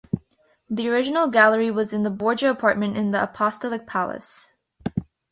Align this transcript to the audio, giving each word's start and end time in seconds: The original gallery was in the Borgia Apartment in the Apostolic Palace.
The 0.67 0.89
original 0.89 1.27
gallery 1.27 1.69
was 1.69 1.93
in 1.93 2.01
the 2.01 2.09
Borgia 2.09 2.49
Apartment 2.49 2.97
in 2.97 3.11
the 3.11 3.21
Apostolic 3.21 3.85
Palace. 3.85 4.51